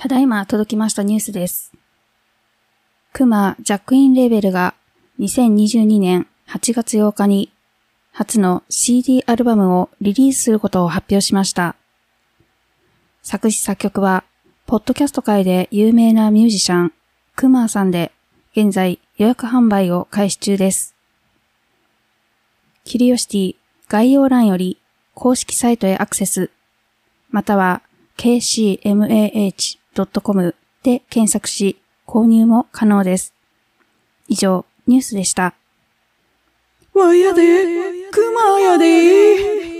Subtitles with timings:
[0.00, 1.72] ただいま届きましたニュースです。
[3.12, 4.74] クマジャックインレーベルが
[5.18, 7.50] 2022年8月8日に
[8.12, 11.74] 初の CD アルバムをリリースすることを発表しました。
[13.24, 14.22] 作詞作曲は、
[14.66, 16.92] ポッドキャスト界で有名なミュージシャン、
[17.34, 18.12] クマーさんで、
[18.52, 20.94] 現在予約販売を開始中です。
[22.84, 23.56] キリオシティ
[23.88, 24.78] 概要欄より
[25.14, 26.52] 公式サイトへアクセス、
[27.30, 27.82] または
[28.16, 33.34] kcmah .com で検索し、購入も可能です。
[34.28, 35.54] 以上、ニュースでした。
[36.94, 37.42] わやで、
[38.10, 39.77] クマやで。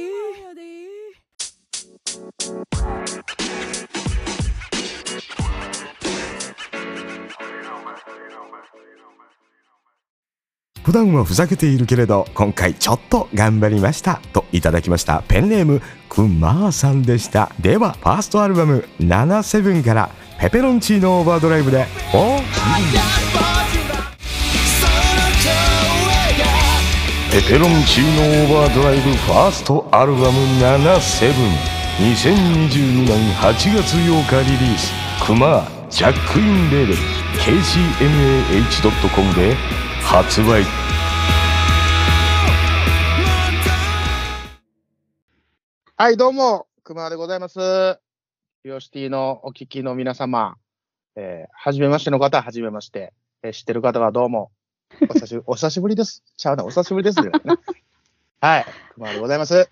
[10.88, 15.22] 普段はふざけているけれど今回ちょっと頑張りましたといただきました。
[15.28, 17.52] ペンネームくまーさんでした。
[17.60, 20.08] ではファーストアルバム「77」から
[20.40, 22.40] 「ペペロンチーノオーバードライブ」でお
[27.30, 31.34] ペペロンチーノオーバードライブファーストアルバム77
[31.98, 34.90] 2022年8月8日リリース。
[35.22, 36.98] クマジャックインレーベル。
[37.44, 39.54] KCMAH.com で
[40.10, 40.64] 発売
[45.96, 48.00] はい、どうも、熊川でございます。
[48.64, 50.56] リオシティのお聞きの皆様、
[51.14, 54.50] えー、はじめましての方ははじめまして、えー知ってる方はどうも、
[55.10, 56.24] お久しぶり、お久しぶりです。
[56.38, 57.32] ちゃうな、お久しぶりですよ、ね。
[58.40, 59.70] はい、熊川でございます。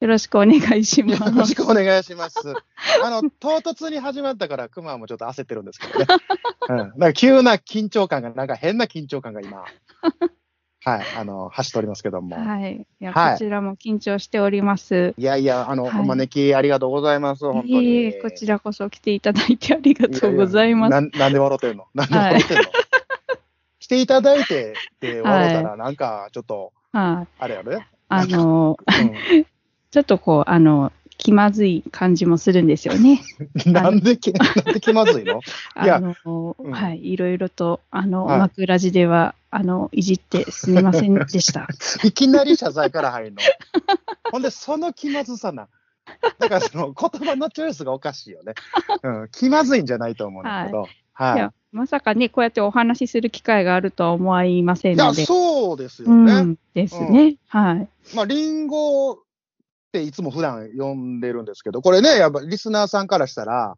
[0.00, 1.56] よよろしくお願いしまろしす。
[1.56, 2.38] くお願いします。
[3.02, 6.06] あの、唐突に始まったから、熊川もちょっと焦ってるんですけどね。
[6.68, 6.76] うん。
[6.76, 9.64] なんか急な緊張感が、なんか変な緊張感が今、
[10.84, 12.36] はい、あの、走っておりますけども。
[12.36, 12.86] はい。
[13.00, 15.14] いや、はいこちらも緊張しております。
[15.16, 17.72] いやいや、あの、はいお招きありがとうございます、本当に。
[17.72, 20.90] いえいえ、こちらこそ来ていただいてありがとうございます。
[20.92, 21.86] ややなんなんで笑ってんの？
[21.94, 22.64] なんで笑ってんの、
[23.78, 27.28] 来ていただいてって笑ったら、なんかちょっと、はい。
[27.38, 27.88] あれやね。
[28.08, 29.46] あの、う
[29.96, 33.22] ちょっとこう、あの、気まずい感じもするんですよね。
[33.66, 35.40] ん、 なんでき、なんで気まずいの？
[35.82, 41.66] いやあの、うんはい、いろいろと、あの、はい枕地では、あの、いじってすみませんでした。
[42.04, 43.38] いきなり謝罪から入るの。
[44.30, 45.68] ほんで、その気まずさな。
[46.38, 48.52] だからその言葉のチョイスがおかしいよね。
[49.02, 50.88] うん、気まずいんじゃないと思うんだけど。
[51.14, 51.36] はい。
[51.36, 55.24] いや、まさかね、こうやってお話しする機会があるとは思いませんいや、ので。
[55.24, 56.42] そうですようね。
[56.42, 57.36] ん、ですね。
[57.48, 57.88] はい。
[58.14, 59.22] まあ、リンゴ
[59.96, 63.76] っていつも普段呼んでるんですけど、これね、やっぱリスナーさんからしたら、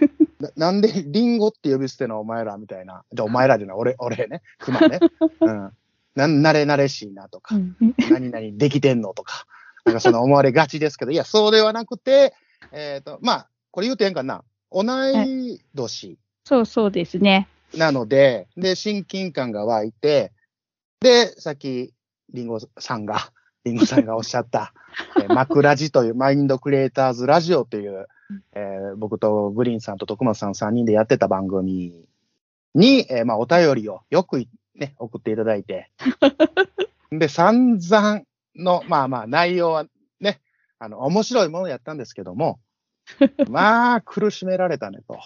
[0.40, 3.04] ななんでリンゴって呼び捨てのお前らみたいな。
[3.12, 4.98] じゃあお前らじゃない、俺、俺ね、熊ね。
[5.40, 5.72] うん。
[6.16, 7.76] なん、慣れ慣れしいなとか、うん
[8.10, 9.46] 何々できてんのとか、
[9.84, 12.34] なんかその思われがちですけど、いや、そうではなくて、
[12.72, 14.42] えっ、と、まあ、これ言うてええんかな。
[14.72, 17.48] 同い年そうそうですね。
[17.76, 20.32] なので、で、親近感が湧いて、
[21.00, 21.92] で、さっき、
[22.32, 23.32] リンゴさんが、
[23.64, 24.72] リンゴさんがおっしゃった、
[25.20, 28.06] えーマクラジというマインドクリエイターズラジオという、
[28.54, 31.92] えー僕とグリーンさんと徳松さん3人でやってた番組
[32.74, 34.44] に、えーまあ、お便りをよく
[34.74, 35.90] ね、送っていただいて、
[37.12, 38.22] で、散々
[38.56, 39.86] の、まあまあ、内容は
[40.20, 40.40] ね、
[40.78, 42.60] あの、面白いものやったんですけども、
[43.50, 45.18] まあ、苦しめられたねと。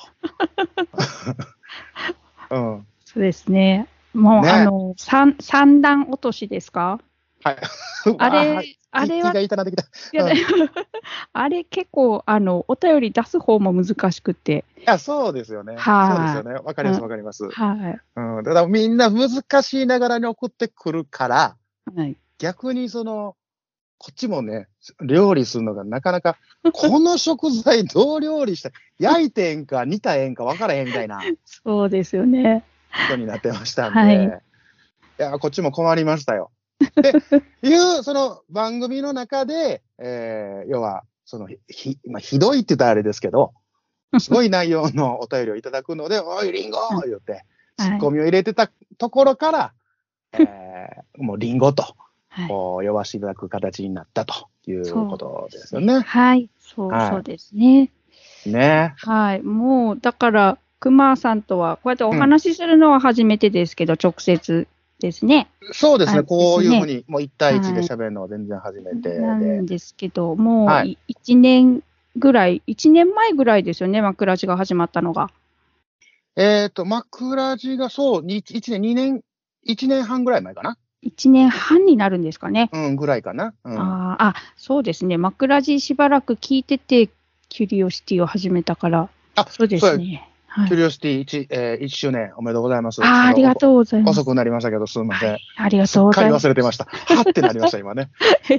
[2.50, 2.86] うん。
[3.04, 3.86] そうですね。
[4.14, 7.00] もう、ねあの、三、三段落としですか？
[7.44, 7.56] はい。
[8.18, 9.32] あれわあれは
[11.32, 14.64] あれ結構、あの、お便り出す方も難しくて。
[14.84, 15.76] や、そうですよね。
[15.76, 16.54] はいそうですよね。
[16.64, 17.48] わかります、うんわかります。
[17.50, 18.44] はうん。
[18.44, 21.56] だからみんな難しいながらに送ってくるから、
[21.96, 21.98] い。
[21.98, 22.16] はい。
[22.38, 23.36] 逆にその、
[23.98, 24.68] こっちもね、
[25.00, 26.36] 料理するのがなかなか、
[26.72, 32.64] この食材どう料理した焼いてえんか煮たええんか分からへんみたいなそうですよね。
[33.08, 34.30] ことになってましたんで、はいい、
[35.16, 36.50] や、こっちも困りましたよ。
[36.80, 43.52] で、いう、その番組の中で、えー、要は、その、ひ、まあ、ひどいって言ったらあれですけど、
[44.18, 47.44] すごい内容のお便りをいただくので、おい、リンゴ言って、
[47.78, 49.72] ツッコミを入れてたところから、
[50.32, 51.96] えー、もうリンゴと、
[52.28, 52.48] はい。
[52.48, 56.00] こう、呼ばせていただく形になったということですよね。
[56.00, 56.48] はい。
[56.58, 57.90] そう、はいそうですね。
[58.44, 58.94] ね。
[58.98, 59.42] はい。
[59.42, 64.66] もう、だから、熊さんとは、こうやってお話しするのは初めてですけど、直接
[65.04, 65.48] ですね。
[65.72, 66.18] そうですね。
[66.18, 69.20] はいこういうふうに、もう一対一で喋るのは全然初めてで。
[69.20, 71.82] なんですけど、もう、はいい1年
[72.16, 75.30] ぐらい、1年前ぐらいですよね、枕地が始まったのが。
[76.36, 79.20] えっ、と、枕地がそう、に1年、2年、
[79.68, 82.70] 1年半ぐらい前かな？1年半になるんですかね。
[82.72, 83.52] うん、ぐらいかな。
[83.64, 83.78] うん。
[83.78, 85.18] あーあ、そうですね。
[85.18, 87.10] 枕地しばらく聞いてて、
[87.50, 90.30] キュリオシティを始めたから、あ、そうですね。
[90.56, 93.02] はいキュリオシティ 1,、えー、1周年おめでとうございます。
[93.02, 94.20] あーありがとうございます。
[94.20, 95.30] 遅くなりましたけど、すみません。
[95.30, 96.46] はいありがとうございます。
[96.46, 96.84] 忘れてました。
[96.84, 98.10] はってなりました、今ね。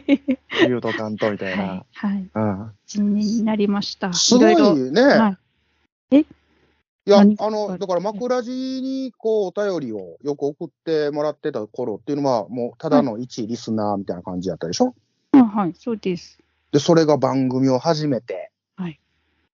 [0.60, 1.86] 言うとかんとみたいはいな。。
[1.94, 2.30] はい。
[2.36, 2.72] うん。
[2.86, 4.12] 一年になりました。
[4.12, 5.02] すごいろろね。
[5.02, 5.38] は
[6.12, 6.18] い。
[7.08, 8.50] いや、あ何の、だから枕地
[8.82, 14.94] にこう、お便りをよく送ってもらってた頃っていうのは、もうただの一リスナーみたいな感じやったでしょ？
[15.32, 16.40] あはい、そうです。
[16.72, 18.52] で、それが番組を始めて、はい。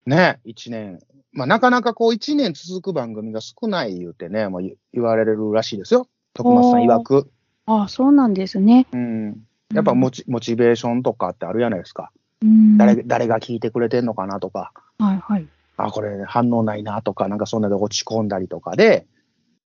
[0.07, 0.99] ね、一年。
[1.33, 6.07] まあ、なかなかこう、一年続く番組が少ない言うてね、もう言言われるらしいですよ。
[6.33, 7.29] 徳松さん曰く。
[7.65, 8.87] あそうなんですね。
[8.93, 9.43] うん。
[9.73, 12.11] やっぱモチモチベーションとかってあるじゃないですか。
[12.41, 12.77] うん。
[12.77, 15.47] 誰、誰が聞いてくれてんのかなとか、はいはい。
[15.75, 19.05] あ、これ反応ないなとか、なんかそんなで落ち込んだりとかで、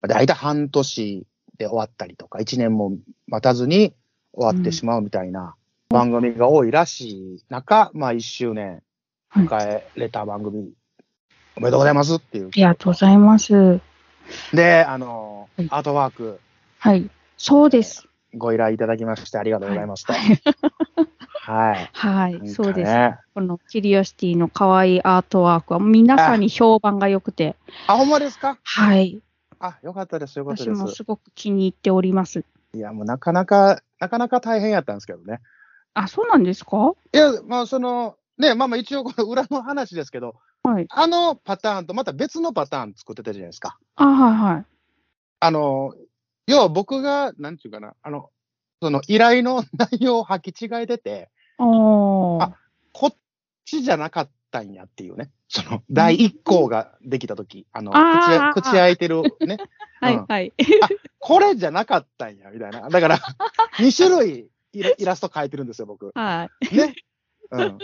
[0.01, 2.93] だいたい半年で終わったりとか、一年も
[3.27, 3.93] 待たずに
[4.33, 5.55] 終わってしまうみたいな
[5.89, 8.81] 番組が多いらしい中、まあ一周年はい
[9.35, 10.71] 迎えれた番組、
[11.55, 12.49] おめでとうございますっていうあ。
[12.53, 13.79] りがとうございます。
[14.53, 16.39] で、あのはい、アートワーク
[16.79, 17.09] はい。
[17.37, 18.07] そうです。
[18.33, 20.13] ご依頼いただきましてありがとうございますと。
[20.13, 21.89] はい。
[21.93, 22.91] はい、なんかねそうです。
[23.33, 27.55] このキュリオシティの可愛いアートワークは皆さんに評判が良くて、
[27.87, 28.57] あ、ほんまですか？
[28.63, 29.21] はい。
[29.59, 30.75] あ、よかったです、よかったです。
[30.77, 32.45] 私もすごく気に入っております。
[32.73, 35.41] いや、もうなかなか、なかなか大変やったんですけどね。
[35.93, 36.93] あ、そうなんですか？
[37.13, 40.87] いや、まあ、その、ね、まあまあ一応この裏の話ですけど、はい。
[40.89, 43.77] あのパターンとまた別のパターン作ってたじゃないですか。
[43.95, 44.65] あ、はいはい。
[45.39, 45.93] あの、
[46.47, 48.29] 要は僕が、なんていうかな、あの、
[48.81, 51.29] その依頼の 内容を履き違えてて、
[51.59, 51.63] あ
[52.93, 53.15] こっ
[53.63, 55.31] ちじゃなかったんやっていうね。
[55.47, 59.57] その、第一項ができたとき、あの、口あー口開いてるね。
[60.01, 60.53] うんはいはい。
[61.19, 62.89] これじゃなかったんや、みたいな。
[62.89, 63.19] だから、
[63.77, 66.11] 2種類イライラスト描いてるんですよ、僕。
[66.15, 66.75] はい。
[66.75, 66.95] ね。
[67.51, 67.77] うん。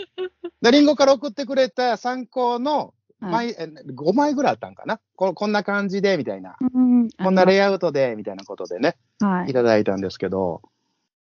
[0.62, 5.00] で、リンゴから送ってくれた参考のはい枚、え5枚ぐらいあったんかな？
[5.16, 6.56] ここんな感じで、みたいな。
[6.60, 9.52] うんこんなレイアウトで、みたいなことでね、はいい。
[9.52, 10.62] ただいたんですけど、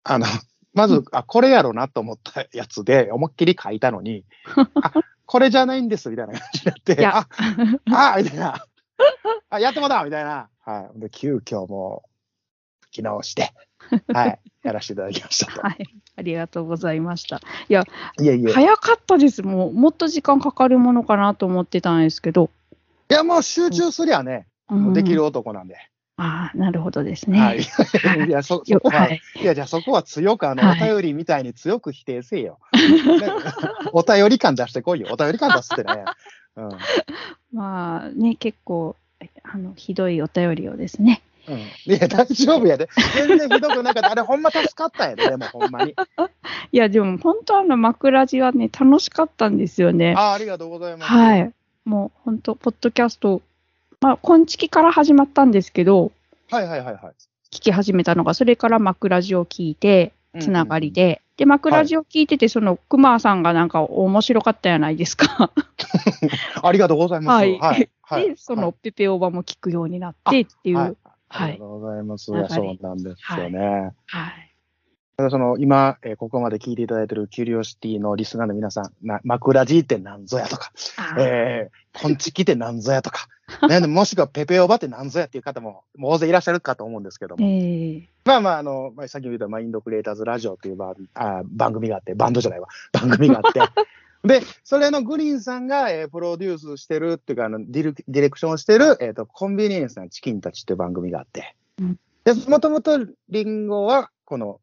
[0.03, 0.27] あの、
[0.75, 4.25] まず、あ、これやろなと思ったやつで、思いっきり書いたのに、
[4.83, 4.93] あ、
[5.27, 8.65] これじゃないんです、みたいな感じになって、あ、あ、みたいな。
[9.51, 10.49] あ、やってもだみたいな。
[10.65, 11.01] はい。
[11.01, 12.03] で、急遽も
[12.83, 13.53] う、書き直して、
[14.12, 14.38] はい。
[14.62, 15.61] やらせていただきましたと。
[15.61, 15.87] はい。
[16.17, 17.40] ありがとうございました。
[17.69, 17.82] いえ
[18.20, 18.35] いえ。
[18.35, 19.43] い早かったです。
[19.43, 22.50] もう、もっと時間かかるものかなと思ってたんですけど。
[23.08, 25.76] や、もう集中すりゃね、もうできるうん男なんで。
[26.17, 27.40] ああ、なるほどですね。
[27.40, 27.61] はい。
[28.26, 29.44] いや、そ、そよこは、はいい。
[29.44, 32.58] や、じゃあそこは強く、あの、はいお便りみたいに強く否定せえよ。
[32.75, 33.29] ね
[33.93, 35.08] お便り感出してこいよ。
[35.12, 36.05] お便り感出すってね。
[36.56, 36.69] うん。
[37.52, 38.96] まあね、結構、
[39.44, 41.23] あの、ひどいお便りをですね。
[41.49, 41.59] うん。
[41.59, 42.89] いや、大丈夫やで。
[43.15, 44.11] 全然ひどくなかった。
[44.11, 45.95] あれ、ほんま助かったやで、でもほんまに。
[46.73, 50.15] いや、でも本当あの、枕地はね、楽しかったんですよね。
[50.17, 51.12] ああ、ありがとうございます。。
[51.12, 51.89] はいい。
[51.89, 53.41] もう本当、ポッドキャスト、
[54.00, 56.12] まあ、今月から始まったんですけど、
[56.50, 56.97] はいはいはいはい。
[57.50, 61.03] 聞き始めたのが、それから枕地を聞いて、つながりで。
[61.03, 65.50] で、で、枕地を聞いてて、その、熊さんがなんか面白かったやないですか。
[66.62, 67.37] ありがとうございます。
[67.37, 67.91] はいはい。
[68.03, 70.97] はいで、その、ペペオバも聞くようになってっていう。
[71.29, 71.53] ははいい。
[71.53, 72.25] ありがとうございます。
[72.27, 73.93] そうなんですよね。
[75.19, 80.71] ただその、今、えーここまで聞いていただいているキュリオシティのリスナーの皆さん、な枕地って何ぞやとか、
[81.19, 83.26] えー、コンチキって何ぞやとか、
[83.69, 93.61] ね、 もしくはペペオバって何ぞやっていう方も、もう大勢いらっしゃるかと思うんですけども、ええまあまあ、あの、まあ、さっきも言ったマインドクリエイターズラジオっていう番あ番組があって、バンドじゃないわ、番組があって、
[94.25, 102.99] で、それのグリーンさんが、えープロデュースしてるっていうか、あのディレクディレクションしてる、えっ、と、コンビニエンスなチキンたちっていう番組があって、うんで、もともと
[103.31, 104.61] リンゴは、この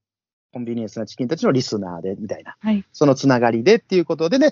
[0.54, 2.86] コンビニエンスなチキンたちのリスナーで、みたいな、はい。
[2.92, 4.52] そのつながりでっていうことでね、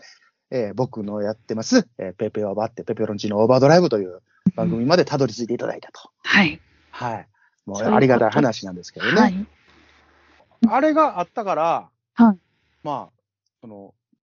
[0.52, 4.22] えー僕のやってます、えーペペオバって、ペペロンチーノオーバードライブという
[4.56, 6.10] 番組までたどり着いていただいたと。
[6.24, 6.60] はい。
[6.92, 7.28] はい。
[7.66, 9.22] もうありがたい話なんですけどね。
[9.22, 9.48] はい。
[10.70, 12.38] あれがあったから、はい
[12.84, 13.22] まあ、
[13.62, 13.94] その、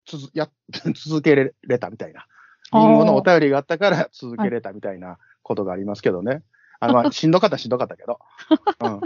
[0.08, 0.50] つづや
[0.96, 2.26] 続けれたみたいな。
[2.74, 6.44] リンゴのお便りがあったから続けれたみたいなことがありますけどね。
[6.80, 8.20] あの、まあ、 しんどかったらしんどかったけど。
[8.82, 9.02] うん。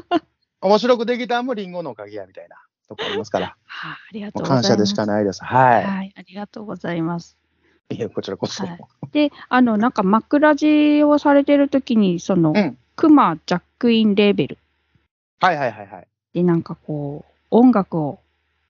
[0.62, 3.55] 面白くできたんもリンゴのおかげやみたいなとこありますから。
[3.65, 3.91] はい。
[3.93, 4.67] ありがともううございます。
[4.70, 5.43] 感謝でしかないです。
[5.43, 6.13] ははい。
[6.15, 7.38] ありがとうございます。
[7.89, 7.96] い。
[7.96, 8.65] いや、こちらこそ。
[8.65, 8.79] はい
[9.12, 12.77] で、あの、なんか枕地をされてるときに、その、うん。
[12.96, 14.58] クマジャックインレーベル
[15.41, 16.08] はいはいはいはい。
[16.34, 18.20] で、なんかこう、音楽を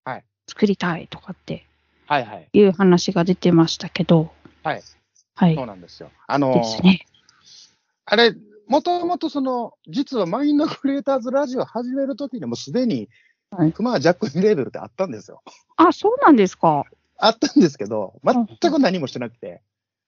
[0.04, 1.66] はい作りたいとかって
[2.12, 2.50] はいはい。
[2.51, 4.84] いう話が出てましたけど、はい。
[5.36, 5.65] はいそう。
[5.65, 6.12] なんですよ。
[6.27, 7.06] あのーですね。
[8.03, 8.36] あれ、
[8.68, 13.08] もともとその、実はマインドクリエイターズラジオ始めるときにもうすでに、
[13.50, 15.41] はいクマジャックインレーベルってあったんですよ。
[15.77, 16.84] あ、そうなんですか？
[17.18, 19.62] あったんですけど、全く何もしてなくて、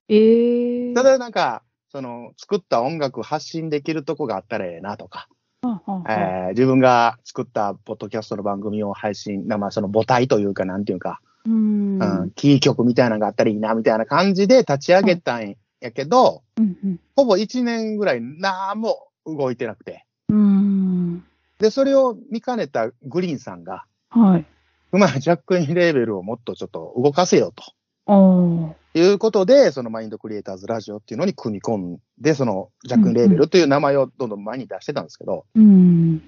[0.09, 5.29] ええただなんか、その、作った音楽発信できるとこがあったらええなとか、
[5.61, 12.01] はあはあえー自分が作ったポッドキャストの番組を配信、なまあその母体というか、なんていうか、うん。
[12.01, 20.05] うん、キー局みたいなのがあったらいいな、みたいな感じで立ち上げたんやけど、うんうんほぼ1年ぐらいなんも動いてなくて。
[20.29, 21.23] うん。
[21.59, 24.45] で、それを見かねたグリーンさんが、はい。
[24.91, 28.75] まあ、ジャックインレーベルをもっとちょっと動かせよと。
[28.95, 36.21] いうことで、そのマインドクリエイターズラジオっていうのに組み込んで、そのジャックインレーベルという名前をどんどん前に出してたんですけど、うん。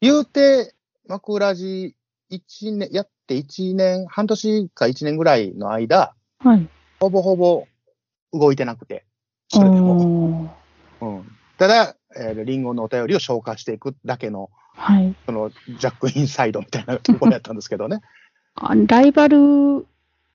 [0.00, 0.74] 言うて、
[1.06, 1.94] マクラジ
[2.30, 6.68] 1年、やって1年、半年か1年ぐらいの間、はい。
[7.00, 7.66] ほぼほぼ
[8.32, 9.04] 動いてなくて、
[9.48, 10.50] それでも。
[11.00, 15.14] おーうん、ただ、えーリンゴのお便りを消化していくだけの、はい。
[15.26, 18.00] そのジャックインサイドみたいなところやったんですけどね。
[18.54, 19.86] あライバル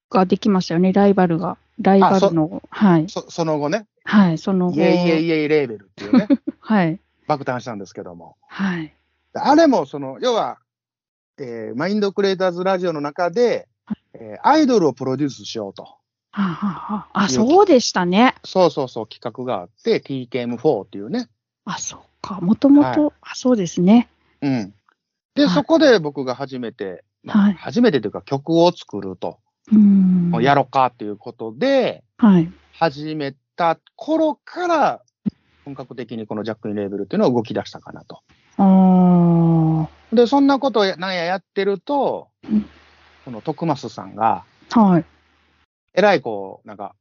[0.10, 1.58] ができましたよね、ライバルが。
[1.82, 3.10] ライバルの、はい。
[3.10, 4.78] そその後ね、はい、その後。
[4.78, 6.28] イエイイエイイエイレーベルっていうね、
[6.60, 7.00] はい。
[7.28, 8.38] 爆誕したんですけども。
[8.48, 8.94] はい。
[9.34, 10.60] あれも、その、要は、
[11.40, 13.68] えーマインドクリエイターズラジオの中で、
[14.14, 15.84] えーアイドルをプロデュースしようと。
[15.84, 15.98] は
[16.36, 18.36] あ、はあはあ、あ、そうでしたね。
[18.44, 21.28] そうそうそう、企画があって、TKM4 っていうね。
[21.66, 22.40] あ、そうか。
[22.42, 24.10] もともと、あ、そうですね。
[24.42, 24.74] うん。
[25.36, 29.40] で、はいそこで僕が初めて、まあはい初めてというか曲を作ると、
[29.72, 30.32] うん。
[30.42, 32.52] やろうかっていうことで、はい。
[32.74, 35.02] 始めた頃から、
[35.66, 38.22] 本格的にこのジャックインレーベルっていうのは動き出したかなと。
[38.58, 38.64] あ
[40.14, 42.66] で、そんなことをやなんややってるとうん、
[43.26, 44.44] この徳増さんが、
[44.74, 44.80] あ。
[44.80, 45.06] はい。
[45.94, 46.96] えらいこう、なんか、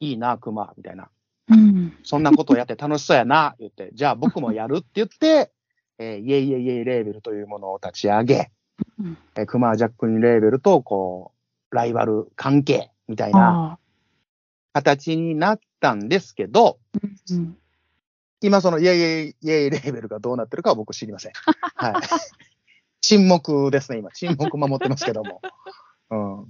[0.00, 1.08] いいな、熊、みたいな。
[1.48, 1.96] うん。
[2.02, 5.52] そんなことをやって楽しそうやな、言って、じゃあ僕もやるって言って、
[5.98, 8.50] えーイエイイエイイエイレーベルというものを立ち上げ、
[8.98, 11.32] うんえークマジャックインレーベルと、こ
[11.70, 13.78] う、ライバル関係みたいなあ
[14.72, 17.56] 形になったんですけど、ーうん。
[18.40, 21.32] 今そのイエイイエイイエイレーベルがどうなってるかは僕知りません。
[21.76, 21.94] はい。
[23.02, 24.10] 沈黙ですね、今。
[24.12, 25.42] 沈黙守ってますけども。
[26.10, 26.46] うん。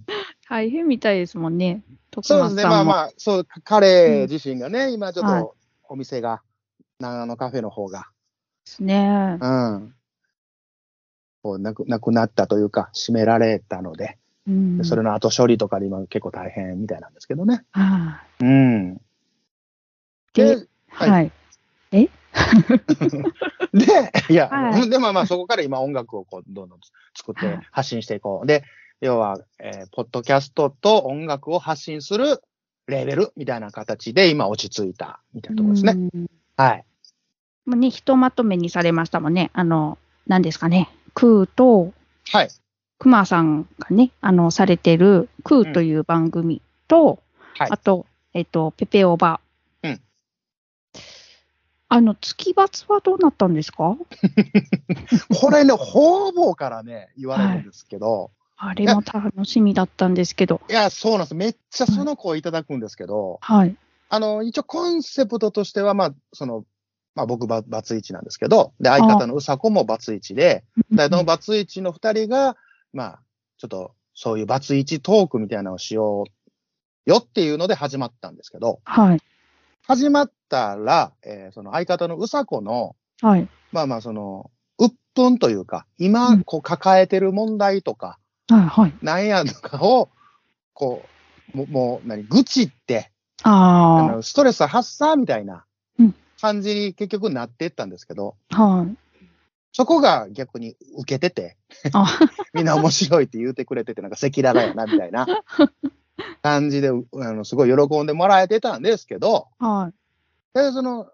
[0.48, 1.82] 大変みたいですもんね。
[2.10, 5.56] 徳そうですね、まあまあ、そう、彼自身がね、今ちょっはいと
[5.88, 6.42] お店が、
[7.00, 8.08] 長野カフェの方が、
[8.66, 9.38] ですね。
[9.40, 9.94] うん。
[11.42, 14.76] こうなくなくなったというか、閉められたので、うん。
[14.76, 17.64] でそれの後処理とかで今結構大変みたいなんですけどね。
[17.72, 19.00] はうん。
[20.34, 20.36] い。
[20.36, 21.10] で、で、は。
[21.10, 21.32] はい
[23.72, 23.84] で、
[24.28, 26.78] いや、はいで、まあまあそこから今音楽をこうどんどん
[27.14, 28.46] 作ってはい発信していこう。
[28.46, 28.64] で、
[29.00, 32.42] 要は、えーポッドキャストと音楽を発信する
[32.86, 35.92] レーベルみたいな形で今落ち着いたみたいなところですね。
[36.14, 36.84] うんはい。
[37.64, 39.50] もうね、ひとまとめにされましたもんね。
[39.52, 40.88] あの、何ですかね。
[41.14, 41.92] クーと、
[42.30, 42.48] はい。
[42.98, 47.06] クマさんがね、あの、されてる、クーという番組と、
[47.54, 49.40] はいあと、えっと、ペペオバ。
[51.92, 53.96] うんあの、月罰はどうなったんですか？
[55.40, 60.60] これね、方々からね、言われるんですけど、あれも楽しみだったんですけど。
[60.70, 61.34] い、や、そうなんです。
[61.34, 63.76] めっちゃその声いただくんですけど、はい。
[64.08, 66.64] あの、一応コンセプトとしては、まあ、その、
[67.14, 72.56] まあ僕バ、バツイチなんですけど、で、相方のうさこもバツイチで、で、そのバツイチの二人が、
[72.92, 73.20] まあ、
[73.58, 76.24] ちょっと、そういうバツイチトークみたいなのをしよ
[77.06, 79.18] うよっていうので始まったんですけど、はい。
[79.86, 83.48] 始まったら、えーその相方のうさこの、はい。
[83.72, 88.60] まあまあ、その、鬱憤というか、う今、んこう抱えてる問題とか、はい。
[88.62, 88.94] はい。
[89.02, 90.10] なんやとかを、
[90.74, 91.04] こ
[91.54, 93.10] う、ももう、何、愚痴って、
[93.42, 95.64] ああの、ストレス発散みたいな
[95.98, 98.62] うん感じに結局なっていったんですけど、あ。
[98.62, 98.96] はい。
[99.74, 101.56] そこが逆に受けてて、
[101.94, 102.06] あ
[102.52, 105.26] みんな面白いって言うてくれてて、なんか赤裸々やな、みたいな
[106.42, 110.58] 感じで、うあの、すごい喜んでもらえてたんですけど、はい。
[110.58, 111.10] で、その、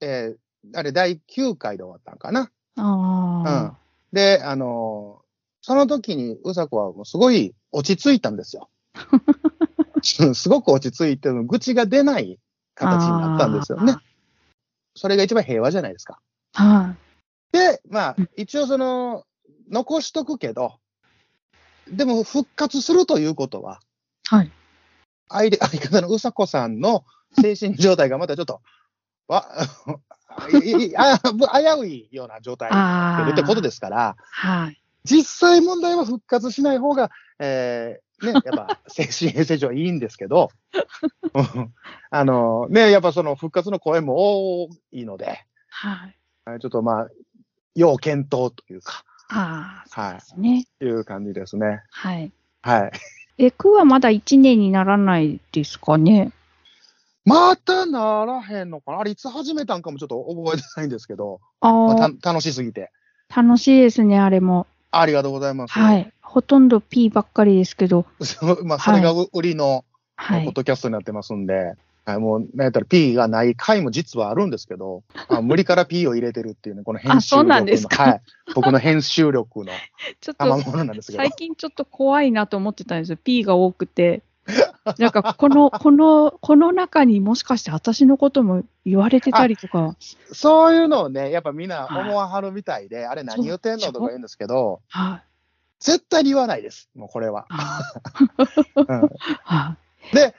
[0.00, 0.36] えー
[0.74, 2.48] あれ、第9回で終わったんかな。
[2.76, 3.76] あ
[4.12, 5.22] で、あのー
[5.64, 8.68] その時に、うさこはもうすごい落ち着いたんですよ。
[10.34, 12.40] すごく落ち着いて、愚痴が出ない
[12.74, 12.78] あ。
[12.80, 13.94] 形になったんですよね。
[14.96, 16.20] それが一番平和じゃないですか。
[16.52, 16.96] は
[17.52, 19.24] で、まあうん、一応その、
[19.70, 20.80] 残しとくけど、
[21.86, 23.91] でも復活するということは、い。
[24.28, 24.50] はい。
[25.28, 27.04] 相手相方のうさこさんの
[27.40, 28.60] 精神状態がまたちょっと、
[29.28, 29.46] わ、
[30.62, 34.78] いいあ危ういような状態になってるってことですから、はい。
[35.04, 40.50] 実際問題は復活しない方が、えー、ね、やっぱ 精神衛生上いいんですけど、
[41.34, 41.74] う ん
[42.10, 46.16] あの、ね、やっぱその復活の声も多いので、はい。
[46.60, 47.08] ちょっとまあ、
[47.74, 50.66] 要検討というか、ああ、そうはですね。
[50.80, 51.82] い、いう感じですね。
[51.90, 52.32] はい。
[52.62, 52.92] はい。
[53.38, 56.32] え、区はまだ1年にならないですかね？
[57.24, 59.00] またならへんのかな？
[59.00, 62.90] あれ、いつ始めたんかもちょっと覚えてないんですけど、あまあ楽しすぎて。
[63.34, 64.66] 楽しいですね、あれも。
[64.90, 65.72] ありがとうございます。
[65.72, 65.96] は。
[65.96, 66.12] い。
[66.20, 68.06] ほとんど P ばっかりですけど、
[68.64, 69.84] まあ、それが売りの、
[70.16, 70.44] はい。
[70.44, 77.40] ポッドキャストになってますんで、はい、もう、なんやったら P がない回も実はあるんですけど、 まあ、無理から P を入れてるっていうね、この編集力の。
[77.40, 78.02] あそうなんですか？
[78.02, 78.22] はい。
[78.54, 79.72] 僕の編集力の
[80.20, 80.34] ちょ
[80.74, 81.22] なんですけど。
[81.22, 83.18] 最近ちょっと怖いなと思ってたんですよ。
[83.22, 84.22] P が多くて。
[84.98, 89.94] なんか、この、 この、この中にもしかして私のことも言われてたりとか。
[90.32, 95.22] そういうのをね、やっぱみんな思わはるみたいで、あれ何言ってんのとか言うんですけど、はい。
[95.78, 96.88] 絶対に言わないです。
[96.96, 97.46] もうこれは。
[97.50, 97.80] あ
[98.76, 99.10] うん
[99.44, 99.76] は
[100.12, 100.34] で、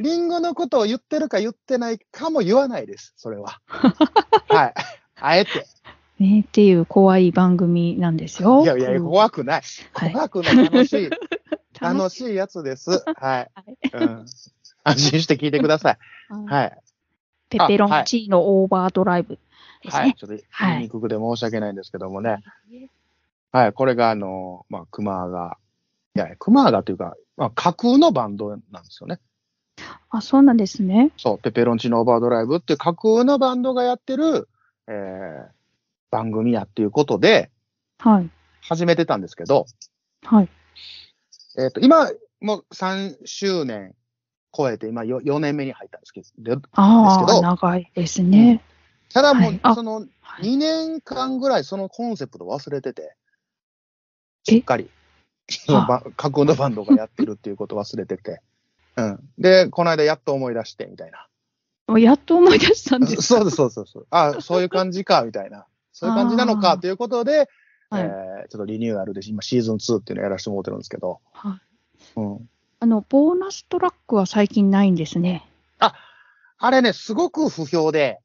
[0.00, 3.12] リンゴのことを言ってるか言ってないかも言わないです。
[3.16, 3.60] それは。
[4.48, 4.74] はい。
[5.16, 5.66] あえて。
[6.18, 6.22] い。
[6.22, 8.62] ね、っていう怖い番組なんですよ。
[8.62, 9.62] いやいや、うん怖くない。
[9.92, 10.56] はい怖くない。
[10.56, 11.10] 楽しい。
[11.80, 12.90] 楽楽しいやつです。
[12.90, 13.02] はい。
[13.16, 13.50] はい
[13.92, 14.26] うん、
[14.84, 15.98] 安心して聞いてください。
[16.46, 16.78] はい。
[17.48, 19.38] ペペロンチーノオーバードライブ
[19.82, 20.08] ですはい。
[20.08, 20.14] ね。
[20.16, 22.38] ちょっとはい言いにくくで申し訳ないんですけどもね。
[23.52, 23.72] はい。
[23.72, 25.56] これが、あの、まあ、クマが、
[26.14, 29.18] いや、クマがというか、まあ、架空のバンドなんですよね。
[30.10, 31.12] あ、そうなんですね。
[31.16, 34.48] そう、ペペロンチーノオーバードライブって架空のバンドがやってる、
[34.88, 35.46] えー、
[36.10, 37.50] 番組やっていうことで
[37.98, 38.30] はい。
[38.62, 39.66] 始めてたんですけど、
[40.24, 40.48] はい。
[41.58, 42.10] えっ、と、今、
[42.40, 43.94] もう3周年
[44.56, 48.62] 超えて、今 4, 4年目に入ったんですけど、でああ、長いですね。
[49.12, 53.16] ただもう、はいあそのはい2年間ぐらいそのコンセプト忘れてて、
[54.48, 54.52] え？
[54.52, 54.88] しっかり、
[56.16, 58.40] 架空のバンドがやってるっていうこと忘れてて、
[58.96, 59.18] うん。
[59.38, 61.98] で、この間やっと思い出して、みたいな。
[61.98, 63.22] やっと思い出したんです。
[63.22, 64.06] そうです、そうそう。
[64.10, 65.66] あそういう感じか、 みたいな。
[65.92, 67.48] そういう感じなのか、ということで、
[67.90, 71.60] はいえーちょっとリニューアルで、今シーズン2っていうのをやらせてもらってるんですけど、は
[72.16, 72.48] いうん。
[72.80, 75.46] あの、ボーナストラックは最近ないんですね。
[76.62, 78.20] あれね、すごく不評で、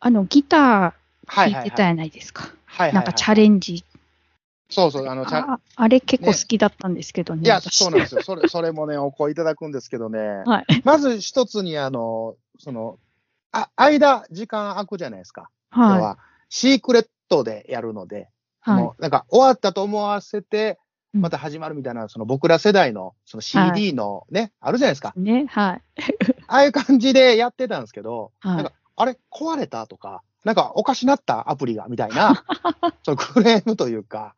[0.00, 1.34] あの、ギター。
[1.34, 2.44] 弾いてたじゃないですか？
[2.44, 3.84] はいはいはいなんかチャレンジ。
[4.70, 7.42] そうそう、あの、ああれ結構好きだったんですけどね。
[7.44, 8.22] いや、私そうなんですよ。
[8.22, 10.18] それ、 それもね、お声いただくんですけどね。
[10.44, 10.66] はい。
[10.84, 12.98] まず一つに、あの、その、
[13.50, 15.50] あ、間、時間空くじゃないですか。
[15.74, 16.18] 要はは、
[16.50, 18.70] シークレットでやるので、い。
[18.70, 20.78] はいもうなんか終わったと思わせて、
[21.14, 25.14] うんまた始まるみたいな、その僕ら世代の、その CD のね、あるじゃないですか。
[25.16, 25.82] ね、はい。
[26.46, 32.44] ああいう感じでやってたんですけど、はいなんか、あれ、壊れたとか、なんかおかしなったアプリが、みたいな、
[33.04, 34.34] そのクレームというか、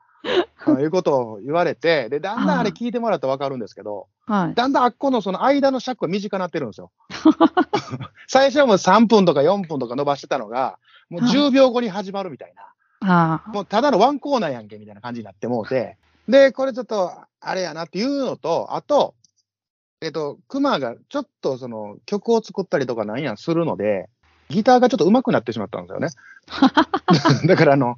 [0.81, 4.55] いうことを言われて、で、だんだんあれ聞いてもらったらわかるんですけど、はい。
[4.55, 6.91] だんだんあっこのその間の尺が短くなってるんですよ。
[8.29, 13.11] 最初はもう3分とか4分とか伸ばしてたのが、もうはい10秒後に始まるみたいな。
[13.13, 13.51] ああ。
[13.51, 15.97] もうただのワンコーナーやんけみたいな感じになってもうて、
[16.29, 19.15] で、これちょっとあれやなっていうのと、あと、
[20.03, 24.09] えっと、クマがちょっとその曲を作ったりとかなんやするので、
[24.49, 26.09] ギターがちょっと上手くなってしまったんですよね。
[27.47, 27.97] だからあの、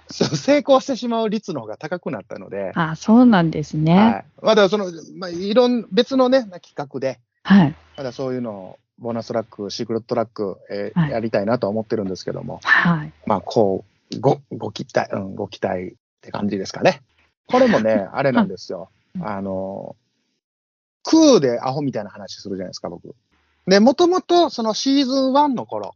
[0.10, 3.96] 成功してしまう率の方が高くなったので、あそうなんですね。
[3.96, 4.24] はい。
[4.42, 7.74] まだその、まあ、いろん、別のね、企画で、はい。
[7.96, 13.12] まだそういうのを、ボーナストラック、シークレットトラック、えーはいやりたいなとは思ってるんですけども、はい。
[13.26, 17.02] まあ、こう、ご、ご期待、うん、ご期待って感じですかね。
[17.46, 18.90] これもね、 あれなんですよ。
[19.16, 19.94] うんあの、
[21.04, 23.14] 空でアホみたいな話するじゃないですか、僕。
[23.66, 25.94] で、もともとそのシーズン1の頃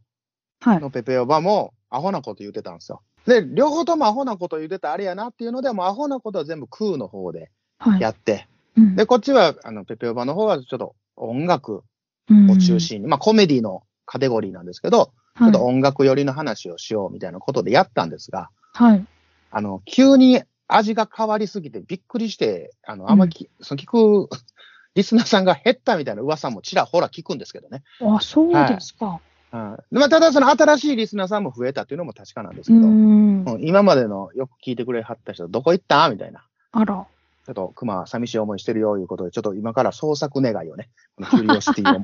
[0.61, 0.79] はい。
[0.79, 3.01] のペペオバもアホなこと言ってたんですよ。
[3.29, 8.01] で、両方ともアホなこと言ってたあれやなっていうので、もうアホなことは全部空の方ではい。
[8.01, 11.83] やって、うんで、こっちは、あの、ペペオバの方はちょっと音楽
[12.29, 19.05] うんを中心に、まあコメディのカテゴリーなんですけど、ちょっと音楽寄りの話をしようみたいなことでやったんですが、はい。
[19.51, 24.29] あの、急に味が変わりすぎてびっくりして、あの、あんまき、その聞く
[24.95, 27.83] リスナーさんが減ったみたいな噂もちらほら聞くんですけどね。
[28.01, 29.21] あ、そうですか。
[29.51, 33.43] うん、まあ、ただその新しいリスナーさんも増えたっていうのも確かなんですうけど、ん。
[33.45, 36.43] うん今までのよく聞いてくれはった人、どこ行ったみたいな。
[36.71, 37.07] あら。
[37.45, 42.03] ちょっと熊寂しい思いしてるよいうことで、ちょっと今から創作願いをね、このキュリオシティを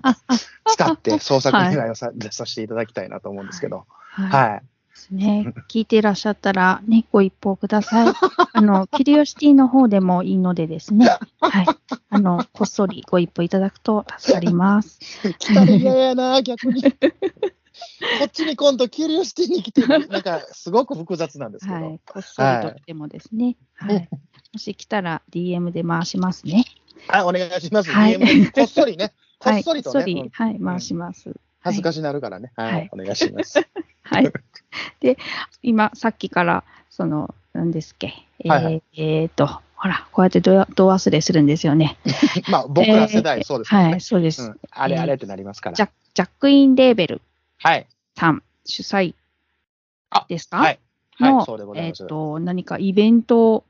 [0.65, 4.51] 使って 創作願いをさ,、出させていただきたいなと思うんですけど、はい。
[4.51, 4.63] はい。
[4.95, 5.53] ですね。
[5.69, 8.13] 聞いていらっしゃったら、ね、ご一報ください。
[8.53, 11.07] あの、キュリオシティの方でもいいのでですね。
[11.41, 11.65] はい。
[12.09, 14.99] あの、こっそりご一報いただくと助かります。
[15.37, 16.81] 来たら嫌やな、逆に。
[18.19, 21.75] こっちに今度、キュリオシティに来て、なんか、すごく複雑なんですけど。
[21.75, 21.99] はい。
[22.05, 23.57] こっそりと来てもですね。
[23.73, 24.09] はい。
[24.53, 26.63] もし来たら DM で回しますね。
[27.09, 27.91] はい、お願いします。
[27.91, 29.13] はい DM こっそりね。
[29.39, 29.59] こ はい。
[29.59, 29.93] っそりとね。
[29.93, 31.35] こっそりうん、はい、回します。
[31.65, 32.51] 恥ずかしなるからね。
[32.55, 33.59] はい、はいお願いします。
[34.03, 34.31] はい。
[34.99, 35.17] で、
[35.63, 41.97] 今、さっきから、その、何ですっけ、えーはいはいえーと、ほら、こうやってどど忘れするんですよね。
[42.51, 43.89] まあ、僕ら世代、えーそうですよね。
[43.91, 44.43] はい、そうです。
[44.43, 45.75] うん、あれあれってなりますから。
[45.75, 47.21] ジャジャックインレーベル
[47.57, 47.87] はい。
[48.15, 49.15] さん主催
[50.11, 50.57] あですか？
[50.57, 50.79] はい。
[51.19, 52.03] の、はい、そうでございます。
[52.03, 53.63] えっ、と、何かイベントを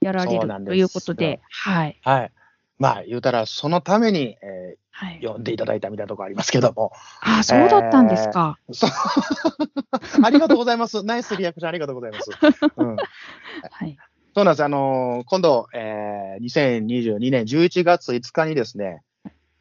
[0.00, 1.96] やられるということで、はい。
[2.02, 2.32] はい。
[2.78, 6.92] まあ、言うたら、そのために、えはいー、呼んでいただいたみたいなところありますけども。
[7.20, 8.58] あ、そうだったんですか。
[8.72, 8.90] そう
[10.24, 11.04] ありがとうございます。
[11.04, 12.30] ナイスリアクションありがとうございます。
[12.76, 13.96] うん、はい。
[14.34, 14.64] そうなんです。
[14.64, 19.02] あのー今度、えー、2022年11月5日にですね、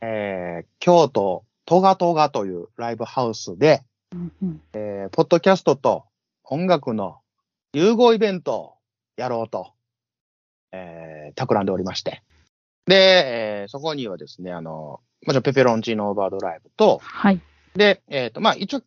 [0.02, 6.06] えー、京都トガトガというライブハウスで、うんうんえーポッドキャストと
[6.44, 7.18] 音楽の
[7.74, 8.74] 融合イベントを
[9.18, 9.74] やろうと、
[10.72, 12.24] えー、企んでおりまして。
[12.88, 17.42] で、えーそこにはですね、あの、もちろんペペロンチーノオーバードライブと、はい。
[17.76, 18.82] で、えっ、と、まあ、一応、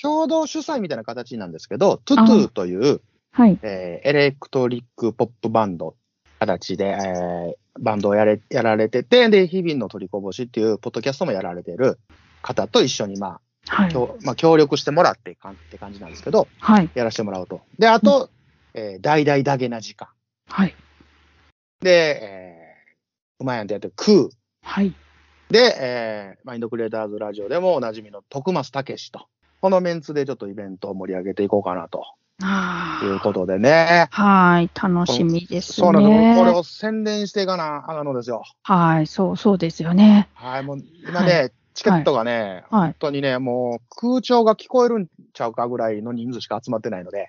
[0.00, 3.00] 共同主催みたいな形なんですけど、トゥトゥという、
[3.32, 3.58] はい。
[3.62, 5.96] えーエレクトリックポップバンド
[6.38, 11.98] 形で、えーバンドをやれ、やられてて、で、日々の取りこぼしっていうポッドキャストもやられてる
[12.40, 13.92] 方と一緒に、まあ、はい。
[13.92, 16.88] 協まあ、協力してもらってかんって感じなんですけど、はい。
[16.94, 17.60] やらせてもらうと。
[17.78, 18.30] で、あと、
[18.74, 20.08] えー大々だげな時間。
[20.48, 20.74] はい。
[21.80, 22.55] で、えー、
[23.38, 24.28] うまいやんでやってるクー。
[24.62, 24.94] はい。
[25.50, 29.26] で、えー、マインドクリエイターズラジオでもおなじみの徳松武史と、
[29.60, 32.04] このメンツでちょっとイベントを盛り上げていこうかなと
[32.42, 34.08] あいうことでね。
[34.10, 34.22] あ。
[34.22, 34.70] はい。
[34.74, 35.86] 楽しみですね。
[35.86, 36.44] そうなんですよ。
[36.44, 38.42] これを宣伝していかなあかんのですよ。
[38.62, 39.06] はい。
[39.06, 40.28] そう、そうですよね。
[40.34, 42.94] はい、もう今ね、チケットがね、はい本。
[42.98, 47.28] 当にね、もう空調が聞こえるんちゃうかぐらいの人数しか集まってないので、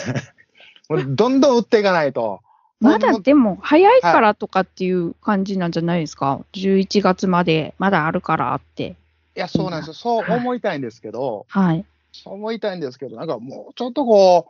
[0.88, 2.40] もうどんどん売っていかないと。
[2.80, 8.96] まだでも早いからとかっていう感じなんじゃないですか？11月までまだあるからって。
[9.36, 9.94] いや、そうなんですよ。
[9.94, 11.84] そう思いたいんですけど、はい。
[12.12, 14.46] そう思いたいんですけど、なんかもうちょっとこ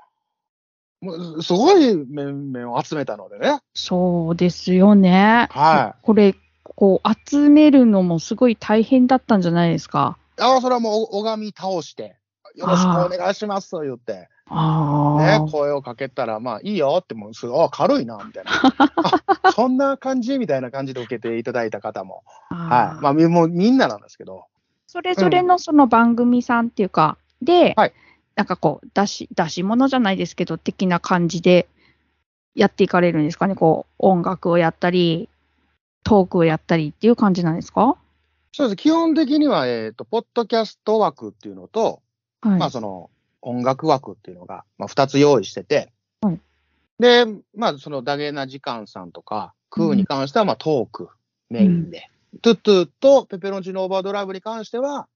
[1.02, 3.60] う、もうすごい面々を集めたのでね。
[3.74, 5.48] そうですよね。
[5.50, 10.16] はこれ、こう、集めるのもすごい大変だったんじゃないですか？
[10.38, 10.42] い。
[10.42, 12.16] ああ、それはもう拝み倒して、
[12.54, 14.28] よろしくお願いしますと言って。
[14.50, 18.50] ね、声をかけたら、まあいいよって、もうすごい、あ軽いな、みたいな。
[19.42, 22.22] あそんな感じみたいな感じで受けていただいた方も。
[22.48, 23.02] はい。
[23.02, 24.46] まあ、みもうみんななんですけど。
[24.86, 27.92] それぞれのその番組さんっていうか、で、はい
[28.36, 31.68] なんかこう、出し、出し物じゃないですけど、的な感じで
[32.54, 33.54] やっていかれるんですかね？
[33.54, 35.28] こう、音楽をやったり、
[36.04, 37.96] トークをやったりっていう感じなんですか？
[38.52, 38.76] そうです。
[38.76, 42.00] 基本的には、えっ、と、ポッドキャスト枠っていうのと、
[42.40, 42.58] はい。
[42.58, 43.10] まあ、その、
[43.42, 46.40] 音楽枠っていうのが、まあ、二つ用意してて、はい。
[46.98, 51.08] で、まあ、その、ダゲな時間さんとか、クーに関しては、まあ、トーク
[51.48, 52.08] メインで、
[52.42, 55.08] トゥットゥとペペロンチーノオーバードライブに関しては、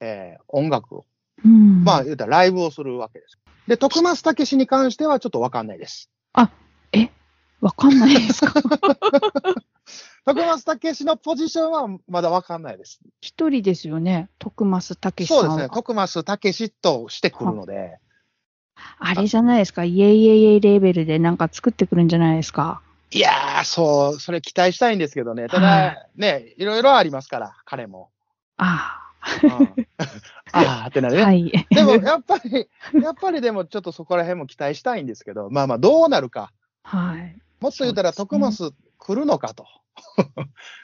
[0.00, 1.06] えー音楽を、
[1.44, 3.38] うん、まあ、言うたらライブをするわけです。
[3.66, 6.10] で、徳松武史に関してはちょっとわかんないです。
[7.60, 8.52] わかんないですか？
[10.24, 13.00] 徳松武史のポジションはまだわかんないです。
[13.20, 14.28] 一人ですよね？
[14.38, 15.42] 徳増武さんは。
[15.42, 15.74] そうですね。
[15.74, 17.98] 徳松武史としてくるので、
[18.98, 19.84] あれじゃないですか？
[19.84, 22.82] イエイエイエイレベルでなんか作ってくるんじゃないですか？
[23.10, 25.48] いやー、そう、それ期待したいんですけどね。
[25.48, 28.10] たはだ、ね、いろいろありますから、彼も。
[28.58, 29.00] あ
[29.42, 29.52] うん、
[30.52, 31.22] あーってなあ、るね。
[31.24, 31.50] はい。
[31.70, 32.68] でも、やっぱり、
[33.02, 36.52] やっぱりでもちょっとそこら辺も期待したいんですけど、まあまあ、どうなるか。
[36.82, 37.38] はい。
[37.60, 39.66] もっと言ったら、徳松来るのかと。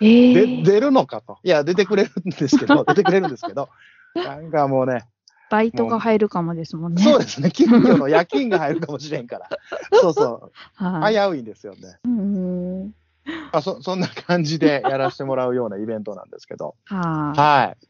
[0.00, 1.38] ええで、出るのかと。
[1.42, 3.68] いや、出てくれるんですけど、 出てくれるんですけど、
[4.14, 5.06] なんかもうね、
[5.50, 7.02] バイトが入るかもですもんね。
[7.02, 9.48] そうですね、近所の夜勤が入るかもしれんから。
[10.00, 11.14] そうそう、はい。
[11.14, 11.98] 危ういんですよね。
[12.04, 12.94] うん。
[13.26, 16.74] まあ、そそんな感じでやらせてもらうようなイベントなんですけど。
[16.86, 17.38] はい。
[17.38, 17.86] はい。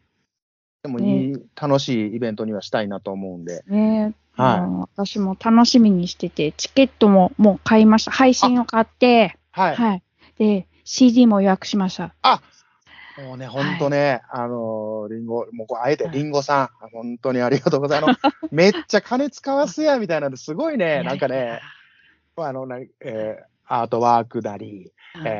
[0.85, 3.65] でもいい、楽しいイベントにはしたいなと思うんで。
[3.67, 8.11] ねはい私も楽しみにしてて、チケットももう買いました。
[8.11, 9.77] 配信を買って、はい。
[9.77, 10.03] はい。
[10.39, 12.15] で、CD も予約しました。
[13.17, 18.21] もうね、ほんとね、あのー、リンゴ、もうこうあえてリンゴさん、本当にありがとうございます。
[18.53, 21.61] めっちゃ金使わすや、みたいなんですごいね、なんかね、
[22.37, 25.31] あの、なえーアートワークなり、はいえ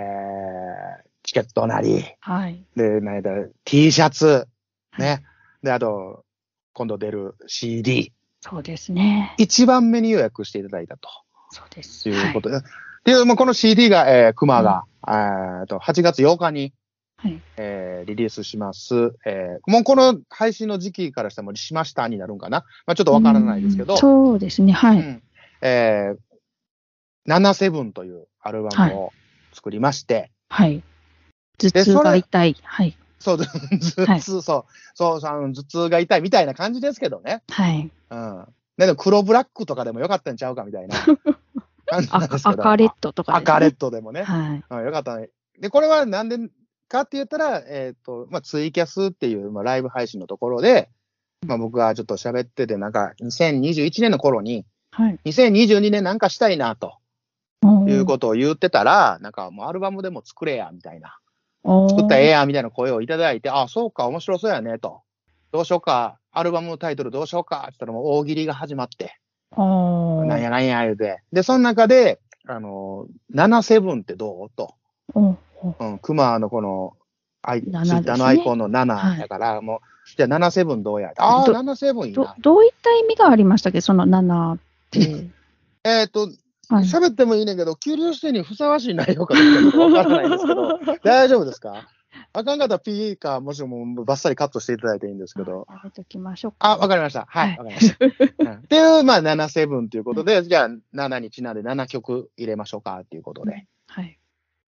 [1.05, 2.65] ーチケットなり、はい。
[2.77, 3.31] で、なんだ、
[3.65, 4.47] T シャツ、
[4.99, 5.23] ね。
[5.65, 6.25] で、あと、
[6.75, 9.35] 今度出る CD、そうですね。
[9.39, 11.09] 一番目に予約していただいたと
[11.51, 12.11] そうです。
[12.11, 12.61] いうことで。
[13.05, 16.75] で、もうこの CD が、えー、クマが、えーと、8月8日に、
[17.17, 17.41] はい。
[17.57, 19.15] えーリリースします。
[19.25, 22.65] えーもうこの配信の時期からしてもしましたになるんかな。
[22.87, 24.73] まあちょっとわからないですけどうん、そうですね。
[24.73, 24.99] はい。
[24.99, 25.23] うん
[25.63, 29.13] えー、77というアルバムを
[29.55, 30.83] 作りまして、はい。
[31.57, 32.57] 頭痛それが痛い。
[32.63, 32.99] はい。
[33.25, 37.43] そう、頭痛、 そう、そう、あの頭痛が痛いみたいな感じですけどね。
[37.49, 37.91] はい。
[38.11, 38.47] うん。
[38.77, 40.97] でも黒ブラックとかでもよかったんちゃうかみたいな。
[41.87, 42.63] 感じなん赤ですけど。
[42.63, 43.39] 赤レッドとかね。
[43.39, 44.23] 赤レッドでもね。
[44.23, 44.65] はい。
[44.71, 45.31] うん、よかったね。
[45.61, 46.39] で、これはなんで
[46.89, 50.91] かって言ったら、えっ、と、まあ、ツイキャスっていう、まあ、ライブ配信のところで、
[51.47, 55.19] まあ、僕がちょっと喋ってて、なんか、2021年の頃に、はい。
[55.25, 56.99] 2022年なんかしたいな、と
[57.89, 61.19] いうことを言ってたら、なんかもうアルバムでも作れや、みたいな。
[61.65, 65.01] 作ったらええやん、みたいな声をいただいて、あ、そうか、面白そうやね、と。
[65.51, 69.19] どうしようか、アルバムのタイトルどうしようか、って言ったらもう大喜利が始まって、
[69.57, 71.23] なんやなんや言うて。
[71.33, 74.51] で、その中で、あの、77ってどう？
[74.55, 74.75] と。
[75.15, 76.93] おーおうん、クマのこの、
[77.41, 79.81] アイツイ7ですねッターのアイコンのは7いだから、もう、
[80.17, 81.13] じゃあ77どうや？
[81.17, 82.35] ああ、ど77いいどな。
[82.41, 84.59] どういった意味がありましたっけ、その7っ
[84.91, 85.31] て。
[85.85, 91.89] えっ、と、はい喋ってもいいねんけど、給料指定にふさわしい内容かどうかわからないんですけど、 大丈夫ですか？
[92.33, 95.67] あかんかったら P か、もしもうバッサリカットしていただいていいんですけど。
[95.71, 96.57] やめときましょうか。
[96.71, 97.27] あ、わかりました。
[97.29, 98.05] はい、はいわかりました。
[98.05, 103.67] うんっていう、まあ、77ということで、じゃあ、7にちなんで7曲入れましょうかっていうことで。
[103.89, 104.19] はい。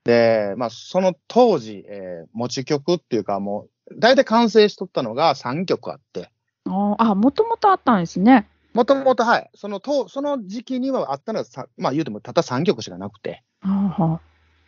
[0.04, 6.30] で、まあ、その当時、えー持ち曲っていうか、もう、大体完成しとったのが3曲あって、
[6.66, 8.48] あーあ、もともとあったんですね。
[8.76, 13.42] もともと、はい、そのと、その時期にはあったのはさ、まあ言うてもたった3曲しかなくて、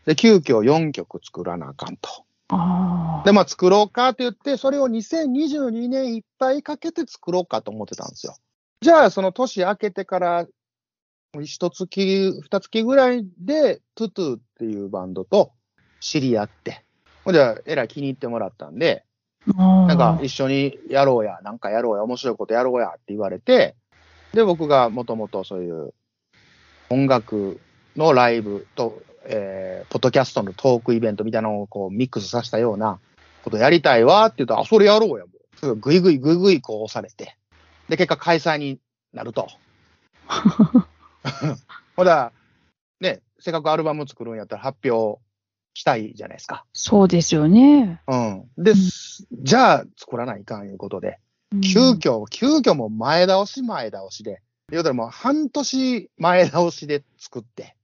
[0.07, 2.09] で、急遽4曲作らなあかんと。
[3.27, 8.35] で、まあ作ろうかって言って、それを2022年いっぱいかけて作ろうかと思ってたんですよ。
[8.81, 10.47] じゃあ、その年明けてから、
[11.43, 15.53] 一月、二月ぐらいで、トゥトゥっていうバンドと
[16.01, 16.85] 知り合って、
[17.25, 19.05] ほんじゃあ、えらい気に入ってもらったんで、
[19.47, 23.77] ななんか一緒にやろうや、なんかやろうや、面白いことやろうやって言われて、
[24.33, 25.95] で、僕がもともとそういう
[26.91, 27.61] 音楽
[27.97, 32.99] のライブと、えー、ポッドキャストのトークイベントみたいなのをこうミックスさせたような
[33.45, 35.75] ことやりたいわって言ったら、あ、それやろうや、もう。
[35.77, 37.37] ぐいぐいぐいぐいこう押されて。
[37.89, 38.79] で、結果開催に
[39.13, 39.49] なると。
[41.97, 42.33] ほら、
[43.01, 45.21] ね、せっかくアルバム作るんやったら発表
[45.75, 46.65] したいじゃないですか。
[46.73, 48.03] そうですよね。
[48.07, 48.49] うん。
[48.57, 51.19] で、うんじゃあ作らないかんいうことで。
[51.63, 54.43] 急遽、急遽もう前倒し前倒しで。
[54.71, 57.75] 言うたらもう半年前倒しで作って。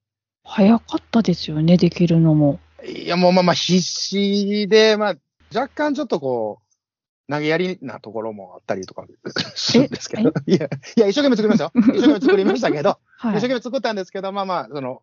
[0.44, 2.60] 早かったですよね、できるのも。
[2.86, 5.14] いや、もうまあまあ必死で、まあ
[5.54, 9.06] 若干ちょっとこう、投げやりなところもあったりとか
[9.54, 10.30] するんですけど。
[10.46, 10.54] い？
[10.56, 11.72] や、いや、一生懸命作りましたよ。
[11.94, 13.38] 一生懸命作りましたけど、はい。
[13.38, 15.00] 一生懸命作ったんですけど、まあまあ、その、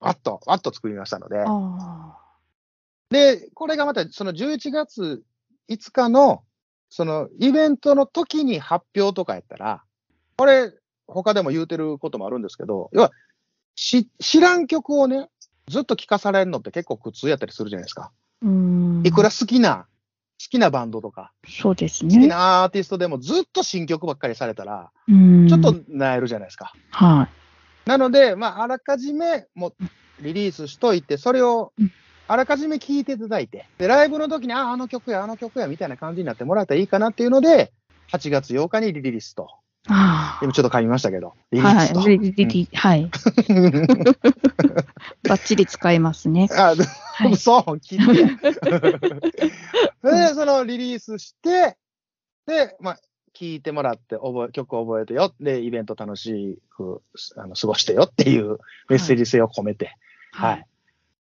[0.00, 1.42] わっと、わっと作りましたので。
[1.46, 2.18] あ
[3.10, 5.22] で、これがまたその11月
[5.70, 6.42] 5日の、
[6.90, 9.82] そのイベントの時に発表とかやったら、
[10.36, 10.72] これ、
[11.06, 13.12] 他でも言うてることもあるんですけど、要は、
[13.74, 15.28] し、知らん曲をね、
[15.68, 18.12] ずっと聴かされるのって結構苦痛やったりするじゃないですか。
[18.44, 19.06] ーうーん。
[19.06, 19.86] いくら好きな、
[20.40, 22.28] 好きなバンドとか、そうです好きね。
[22.28, 25.48] なアーティストでもずっと新曲ばっかりされたら、うーん。
[25.48, 26.72] ちょっとなえるじゃないですか。
[26.90, 27.28] は
[27.86, 27.88] い。
[27.88, 29.74] なので、まあ、あらかじめ、もう、
[30.20, 31.92] リリースしといて、それをうん、
[32.28, 37.72] あらかじめ聴いていただいて、で、ライブの時に、あ、あの曲や、あの曲や、みたいな感じになってもらえたらいいかなっていうので、
[38.12, 39.48] 8月8日にリリースと。
[39.90, 41.72] あ今ちょっと噛みましたけど、リあ。
[41.72, 42.00] リースと。
[42.00, 42.18] はい。
[42.18, 43.10] リリリはい。
[45.26, 46.48] バッチリ使いますね。
[46.52, 47.32] あ、はい。
[47.32, 48.28] 嘘、聞いてや。
[50.02, 51.78] それで、そのリリースして、
[52.46, 52.98] で、まあ、
[53.34, 55.32] 聞いてもらって、覚え、曲を覚えてよ。
[55.40, 57.00] で、イベント楽しく、
[57.36, 58.58] あの、過ごしてよっていう
[58.90, 59.96] メッセージ性を込めて、
[60.32, 60.58] はい。。
[60.58, 60.66] で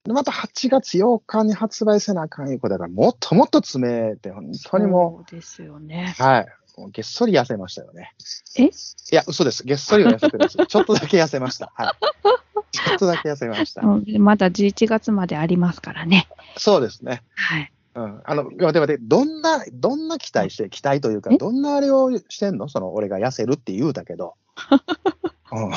[0.10, 6.16] また8月8日に発売せなあかんいうことだから、もっともっと詰めて、本当にもそうですよね。
[6.20, 6.48] う、はい。
[6.78, 8.14] もうげっそり痩せましたよね。
[8.58, 8.64] え？
[8.66, 8.72] い
[9.12, 9.64] や、嘘です。
[9.64, 10.66] げっそりは痩せてないです。
[10.66, 11.72] ちょっとだけ痩せました。
[11.76, 11.94] はい。
[12.72, 13.82] ちょっとだけ痩せました。
[13.82, 16.28] うんまだ11月までありますからね。
[16.58, 17.22] そうですね。
[17.36, 17.72] はい。
[17.94, 18.22] うん。
[18.24, 21.38] あの、待って待って、どんな、どんな期待して、期待というか、え？
[21.38, 22.70] どんなあれをしてんの？
[22.70, 24.36] その、俺が痩せるって言うたけど。
[25.52, 25.72] うん。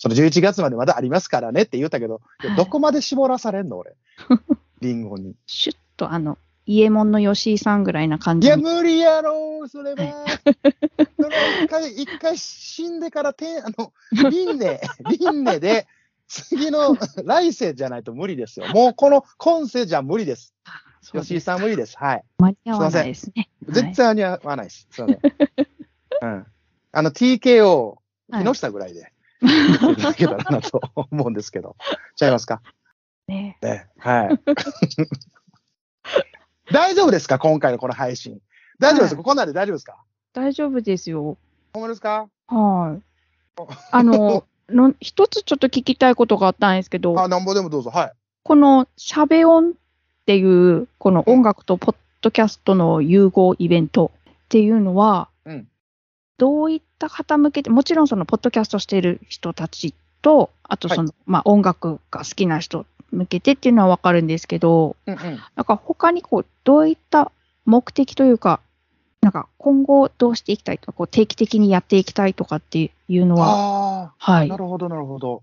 [0.00, 3.92] その11月までまだありますからねって言うたけど、はいどこまで絞らされんの俺？
[4.80, 5.34] リンゴに。
[5.46, 8.56] シュッとあの、イエモンの吉井さんぐらいな感いや。
[8.56, 9.96] 無理やろそれは。
[11.20, 13.92] それは一回、一回死んでから、て、あの、
[14.30, 14.80] 輪廻、
[15.20, 15.86] 輪廻で、
[16.28, 18.68] 次の来世じゃないと無理ですよ。
[18.68, 20.54] もうこの今世じゃ無理です。
[21.12, 21.98] です吉井さん無理です。
[21.98, 22.24] はい。
[22.38, 23.50] 間に合わないですね。
[23.68, 24.88] 絶対に合わないです。
[24.90, 25.20] すいません。
[26.22, 26.46] うん。
[26.92, 27.96] あの、TKO、
[28.30, 29.02] 木下ぐらいで、い
[29.40, 31.76] ただけたらなと思うんですけど。
[32.16, 32.60] ちゃいますか？
[33.28, 33.58] ね。
[33.62, 33.88] ね。
[33.98, 34.40] はい。
[36.72, 37.38] 大丈夫ですか？
[37.38, 38.40] 今回のこの配信。
[38.78, 39.96] 大丈夫ですか、はいこんなんで大丈夫ですか？
[40.32, 41.36] 大丈夫ですよ。
[41.74, 42.28] ほんまですか？
[42.48, 43.02] はい。
[43.90, 47.90] あの、の一つちょっと聞きたいことがあったんですけど、あ、なんぼでもどうぞ。
[47.90, 48.12] はい。
[48.42, 49.72] このしゃべ音っ
[50.26, 55.30] ていう、この音楽とポッドキャストの融合イベントっていうのは、うん
[56.40, 65.20] どういった方向けて、もちろんそのポッドキャストしている人たちと、あとその、まあ音楽が好きな人向けてっていうのはわかるんですけど、うんうん。
[65.54, 67.30] なんか他にこう、どういった
[67.66, 68.60] 目的というか、
[69.20, 74.56] なんか今後どうしていきたいとか、こう定期的にやっていきたいとかっていうのは、ああ、はいな。
[74.56, 75.42] るほど、なるほど。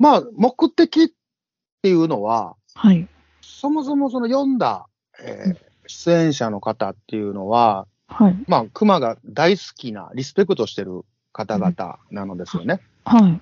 [0.00, 1.08] まあ、目的っ
[1.82, 3.06] ていうのは、はい。
[3.42, 4.86] そもそもその読んだ、
[5.22, 8.36] えー出演者の方っていうのは、はい。
[8.46, 12.80] まあ、熊が大好きな、リスペクトしてる方々なのですよね。
[13.04, 13.40] はい。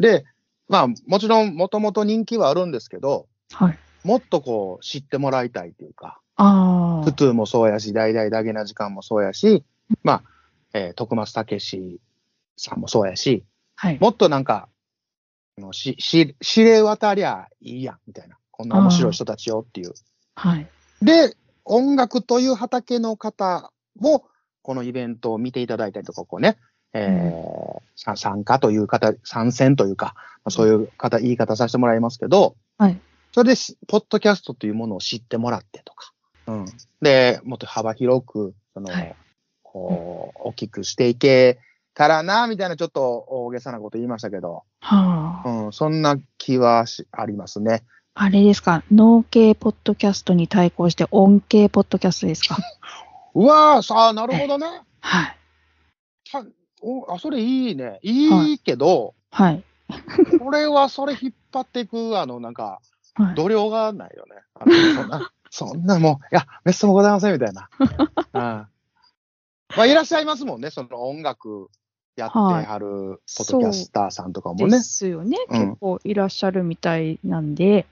[0.00, 0.24] で、
[0.68, 3.78] まあ、もちろん、もともと人気はあるんですけど、はい。
[4.04, 9.64] もっとこう、知ってもらいたいっていうか、あ普通もそうやし、大々だけな時間もそうやし、
[10.02, 10.22] まあ、
[10.72, 12.00] えー徳松武史
[12.56, 13.44] さんもそうやし、
[13.76, 13.88] あ。
[13.88, 13.98] はい。
[14.00, 14.68] もっとなんか、
[15.58, 18.36] あのし、し、知れ渡りゃいいやん、みたいな。
[18.50, 19.94] こんな面白い人たちよっていう。
[20.36, 20.68] はい。
[21.02, 24.24] で、音楽という畑の方も、
[24.62, 26.58] このイベントを見ていただいたりとか、こうね、
[26.92, 33.00] えーさ参加という方、参戦というか、まあそういう方、言い方させてもらいますけど、はい。
[33.32, 36.12] それでし、ポッドキャストというものを知ってもらってとか、
[36.46, 36.66] うん。
[37.02, 39.14] で、もっと幅広く、その、はい
[39.64, 41.58] こう、大きくしていけ
[41.92, 45.48] たらな、みたいなちょっと大げさなこと言いましたけど、はあ。
[45.48, 47.82] うん、そんな気はしありますね。
[48.14, 52.56] あれですか、脳系ポッドキャストに対抗して音系ポッドキャストですか？
[53.38, 54.66] うわー、さあ、なるほどね。
[55.00, 55.36] はい。
[56.28, 56.44] た
[56.82, 58.00] おあ、それいいね。
[58.02, 59.62] いいけど、はい。
[60.40, 62.80] これはそれ引っ張っていく、あの、なんか、
[63.14, 63.34] はい。
[63.36, 64.42] 度量がないよね。
[64.54, 67.68] あのそんな、 そんなもう、いや、めっそうもございません、みたいな。
[67.78, 67.88] うん。
[68.32, 68.68] ま
[69.76, 71.70] あ、いらっしゃいますもんね、その音楽
[72.16, 74.80] やってはる、ポッドキャスターさんとかもでね。
[74.80, 77.86] すよね、うん結構いらっしゃるみたいなんで、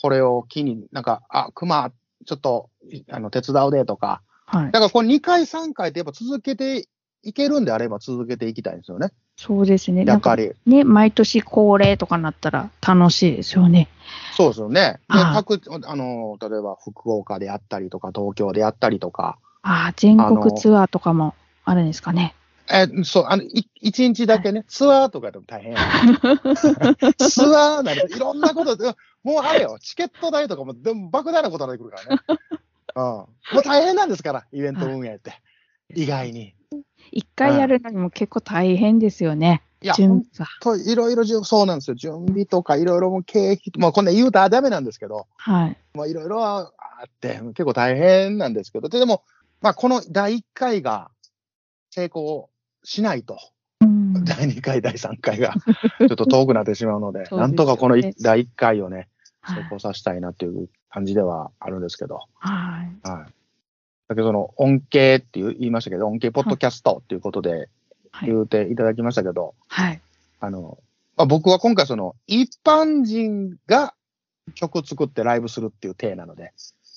[0.00, 1.92] これを機に、なんか、あ、熊、
[2.24, 4.22] ちょっと、いあの、手伝うでとか。
[4.50, 4.72] はい。
[4.72, 6.88] だから、これ2回、3回ってやっぱ続けて
[7.22, 9.12] いけるんであれば続けていきたいんですよね。
[9.36, 10.04] そうですね。
[10.04, 10.50] やっぱり。
[10.66, 13.88] ね、毎年恒例とかなったら楽しいですよね。
[14.36, 14.98] そうですよね。
[15.08, 21.34] で、はい各、あの、例えば福岡であったりとか、東京であったりとか、ああ、全国ツアーとかも
[21.64, 22.34] あるんですかね。
[22.72, 26.36] え、そう、あの、い一日だけね、ツアーとかでも大変やな。
[27.16, 32.22] ツアーなるといろんなことで、もうあれよ、チケット代とかも、でも莫大なことになってくるからね。
[32.94, 33.02] うん。
[33.02, 35.34] もう大変なんですから、イベント運営って。
[35.94, 36.54] 意外に。
[37.12, 39.62] 一回やるのにも結構大変ですよね。
[39.82, 40.46] いや、準本備が。
[40.60, 41.96] 当いろいろそうなんですよ。
[41.96, 45.76] 準備とかいろいろもう経費、まあこんな言うたらダメなんですけど、はい。
[45.94, 49.24] まあいろいろあって、結構大変なんですけど、ででも、
[49.60, 51.10] まあこの第1回が
[51.90, 52.50] 成功
[52.84, 53.38] しないと、
[53.80, 54.24] うん。
[54.24, 55.54] 第2回、第3回が
[55.98, 59.08] ちょっと遠くなってしまうので、 でねなんとかこのい第1回をね、はい
[59.42, 63.08] 成功させたいなっていう感じではあるんですけど、はい。
[63.08, 63.32] はい。
[64.08, 67.68] だけどその音形っていう言いましたけど、音形ポッドキャストっていうことで
[68.12, 68.28] はい。
[68.28, 70.00] 言うていただきましたけど、はい。
[70.40, 70.78] あの、
[71.16, 73.94] まあ、僕は今回その一般人が
[74.54, 76.52] 曲作ってライブするっていう体なので、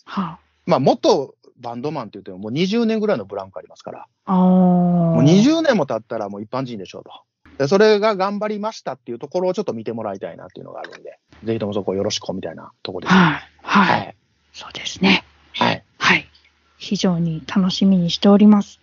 [0.06, 4.34] はまあ元バンドマンって言ってももう20年ぐらいのブランクありますから、あ。
[4.34, 4.40] ああ。
[4.40, 7.12] もう20年も経ったらもう一般人でしょうと。
[7.58, 13.14] でそれが頑張りましたっていうところをちょっと見てもらいたいなっていうのがあるんで、ぜひともそこよろしくみたいなところです。
[13.14, 13.50] はい。
[13.62, 13.82] は。
[13.82, 14.14] はいい。
[14.54, 15.24] そうですね。
[15.54, 15.84] はい。
[15.98, 16.30] はい。
[16.78, 18.80] 非常に楽しみにしております。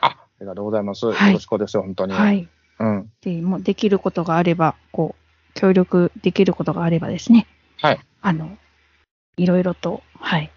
[0.00, 1.06] あ、ありがとうございます。
[1.06, 2.12] はいよろしくですよ、本当に。
[2.12, 2.48] はい。
[2.78, 3.12] うん。
[3.22, 7.46] で、もうできることがあれば、こう、協力できることがあればですね。
[7.78, 8.00] はい。
[8.22, 8.56] あの、
[9.36, 10.50] いろいろと、はい。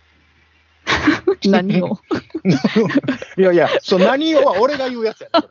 [1.50, 1.98] 何を？
[3.38, 5.48] いやいや、そう、何をは俺が言うやつやね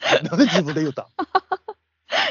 [0.30, 1.08] な自分で言うた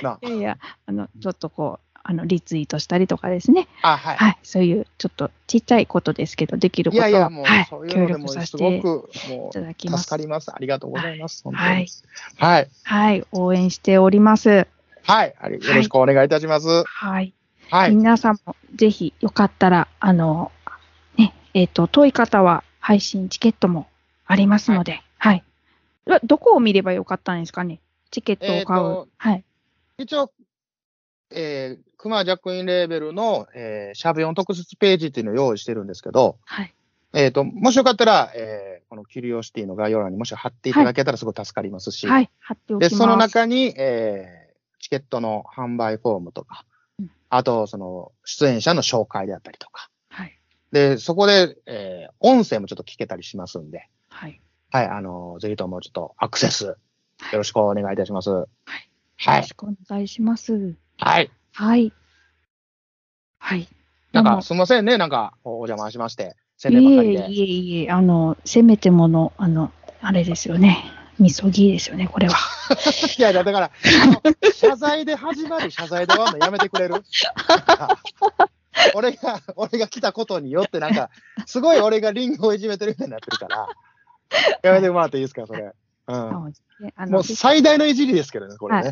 [0.02, 0.20] な。
[0.24, 3.68] いやいや、あの、ちょっとこう、あの、リツイートしたりとかですね。
[3.82, 4.18] あ、はい。
[4.18, 4.38] はい。
[4.44, 9.98] そういう、ちょっとちっちゃいことですけど、できることを、いやいや、もうはい、そういう協のでもす力させてごく、もいただきう。
[9.98, 10.52] 助かります。
[10.54, 11.44] ありがとうございます。
[11.44, 11.88] 本当にはい。
[12.38, 12.70] はい。
[12.84, 13.26] はい。
[13.32, 14.68] 応援しております。
[15.04, 15.36] はい。
[15.62, 16.84] よろしくお願いいたします。
[16.86, 17.34] はい。
[17.70, 17.96] はい。
[17.96, 20.52] 皆さんもぜひよかったら、あの、
[21.18, 23.88] ね、えっ、と、遠い方は配信チケットも
[24.26, 25.44] ありますので、はい。
[26.06, 27.80] どどこを見ればよかったんですかね？
[28.12, 28.84] チケットを買う。
[28.84, 29.44] えーとはい。
[29.98, 30.32] 一応、
[31.32, 36.74] えー、クマジャックインレーベルの、えー、シャープ4特設ページっていうのを用意してるんですけど、はい。
[37.14, 42.30] えっ、と、もしよかったら、えー、このキュリオシティの概要欄にもし貼っていただけたらすごい助かりますし、はい。
[42.40, 42.98] 貼っておきまで、す。
[42.98, 46.66] その中に、えー、チケットの販売フォームとか
[47.00, 50.40] うん、あと、その、出演者の紹介であったりとか、はい。
[50.72, 54.42] で、そこで、えー、音声もちょっと聞けたりしますんで、はい。
[54.74, 56.78] はい、あの、ぜひともちょっとアクセス、よ
[57.32, 58.32] ろしくお願いいたします。
[58.32, 58.42] はい。
[58.42, 58.48] よ
[59.18, 59.54] はいろし。
[59.54, 60.74] くお願いします。
[60.98, 61.30] はい。
[61.54, 61.94] はい。
[63.38, 63.68] はい。
[64.14, 66.76] なんか、すみませんね、なんか、おお邪魔しまして、宣い。
[66.78, 66.80] え
[67.28, 69.72] いえいえ、あの、せめてもの、あの、
[70.02, 70.92] あれですよね。
[71.20, 72.36] みそぎですよね、これは。
[73.20, 73.72] いやいや、だから、
[74.56, 76.96] 謝罪で始まる謝罪で終わるのやめてくれる？
[78.96, 81.12] 俺が、俺が来たことによって、なんか、
[81.46, 83.68] すごい俺がリンゴをいじめてるみたいになってるから、
[84.64, 85.74] やめてもらっていいですか、それ。
[86.08, 86.54] うん。
[87.10, 88.92] もう最大のいじりですけどね、これね。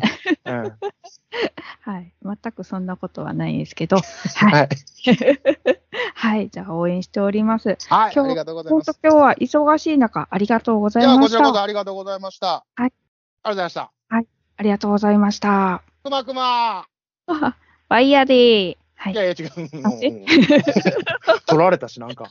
[1.80, 2.12] はい。
[2.24, 4.48] 全くそんなことはないんですけど、うん。
[4.48, 4.60] はい。
[4.60, 4.68] はい。
[6.14, 6.48] はい。
[6.48, 7.76] じゃあ応援しております。
[7.88, 9.08] はい、ありがとうございます本当。
[9.08, 11.20] 今日は忙しい中、ありがとうございました。
[11.22, 12.64] こちらこそありがとうございました。
[12.74, 12.92] はい
[13.44, 13.90] ありがとうございました。
[14.56, 15.82] ありがとうございました。
[16.04, 16.86] くまくま
[17.88, 18.76] バイヤーでー。
[18.94, 19.16] はいい。
[19.16, 19.50] やいや、違う。
[21.46, 22.30] 取られたし、なんか。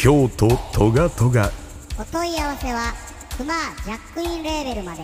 [0.00, 1.50] 京都トガトガ
[1.98, 2.94] お問い合わせは
[3.36, 5.02] クマジャックインレーベルまで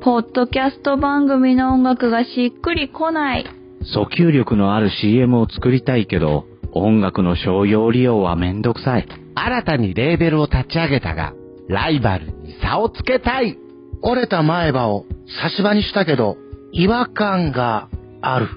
[0.00, 3.44] ポッドキャスト番組の音楽がしっくりこない。
[3.92, 9.08] 訴求力のある CM を作りたいけど、音楽の商用利用はめんどくさい。
[9.34, 11.34] 新たにレーベルを立ち上げたが、
[11.68, 13.58] ライバルに差をつけたい。
[14.00, 15.06] 折れた前歯を
[15.42, 16.36] 差し歯にしたけど、
[16.72, 17.88] 違和感が
[18.22, 18.48] ある。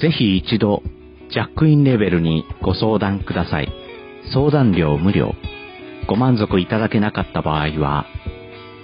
[0.00, 0.82] ぜひ一度、
[1.32, 3.72] ジャックインレベルにご相談ください。
[4.32, 5.34] 相談料無料。
[6.08, 8.06] ご満足いただけなかった場合は、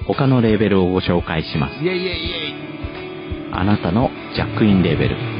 [0.07, 1.75] 他のレーベルをご紹介します。
[1.75, 2.11] イェイイェイイェ
[3.51, 3.53] イ。
[3.53, 5.36] あなたのジャックインレーベル。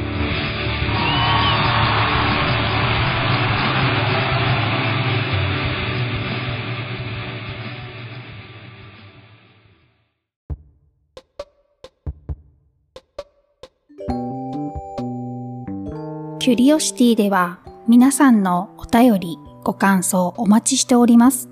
[16.47, 21.49] キュリオシティでは皆さんのお便り、ご感想お待ちしております。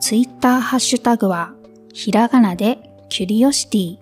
[0.00, 1.54] ツイッターハッシュタグは
[1.94, 3.98] ひらがなでキュリオシティ。